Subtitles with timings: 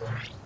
[0.00, 0.45] Right.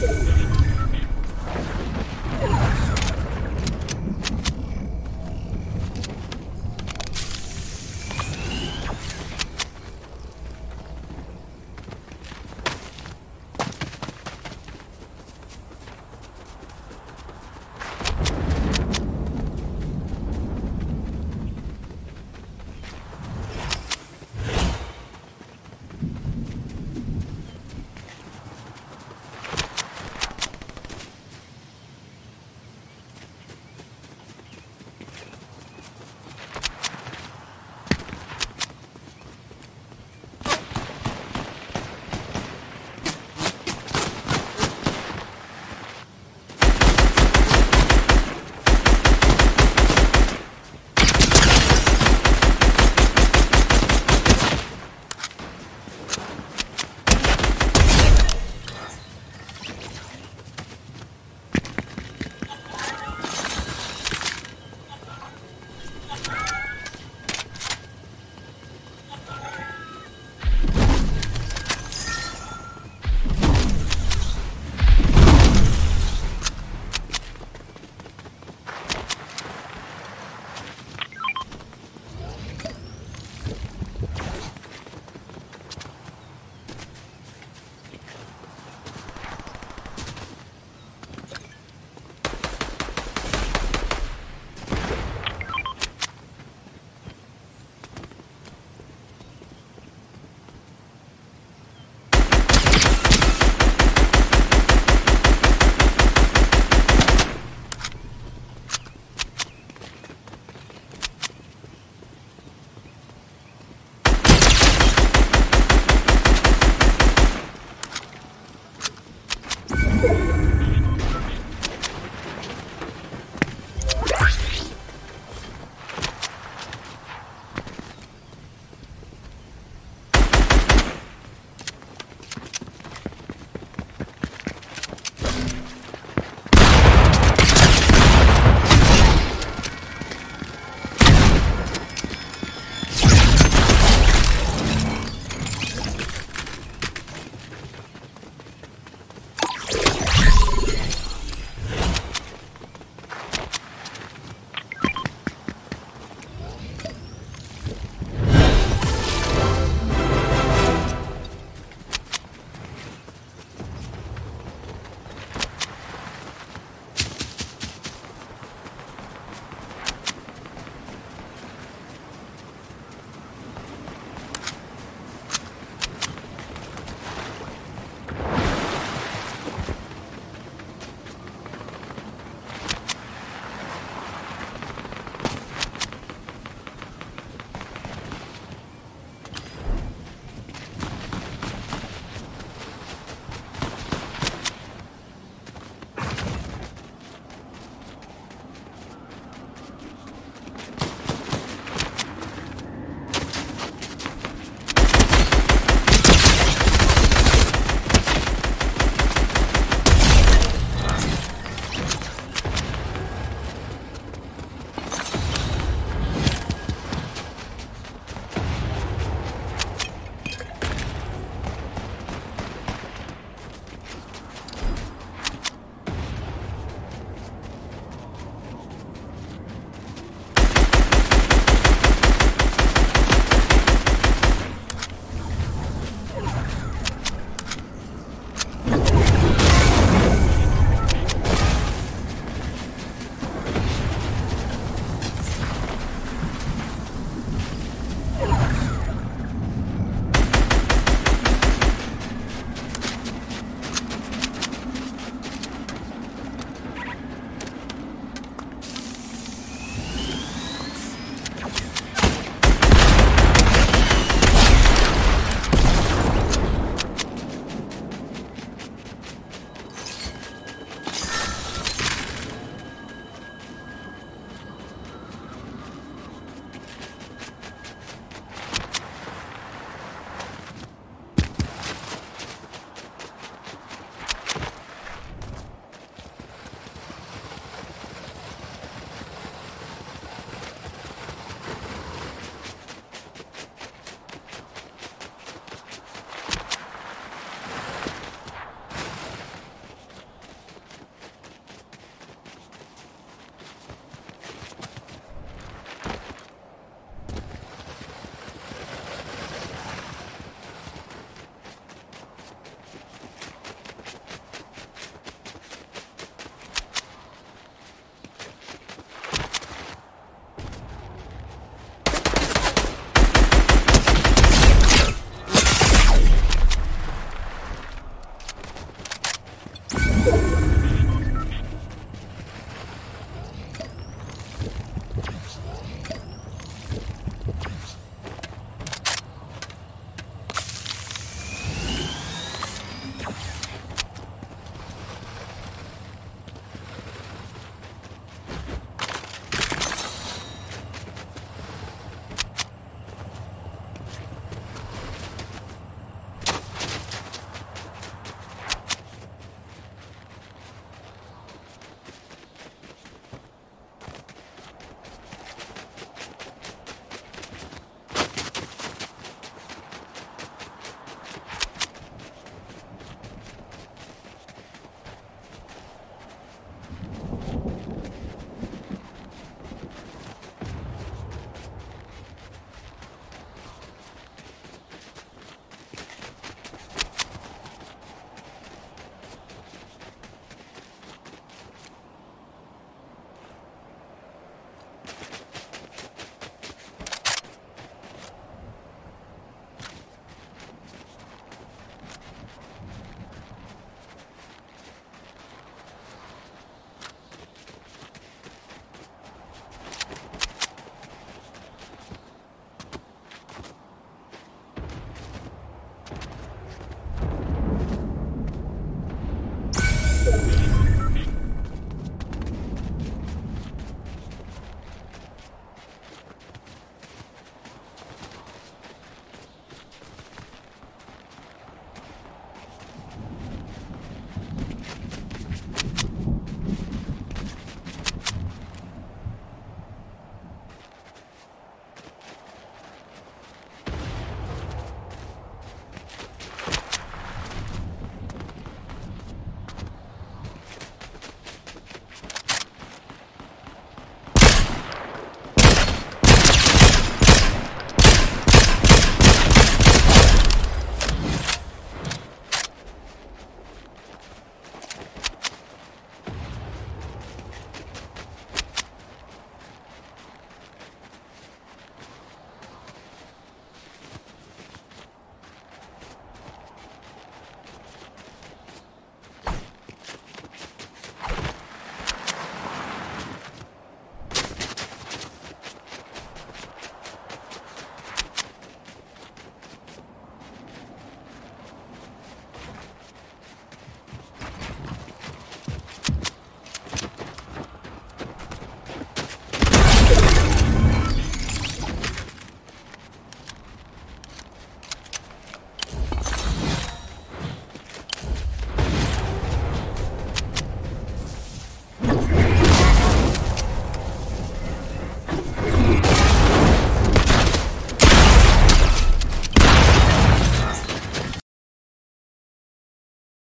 [0.00, 0.29] Yeah.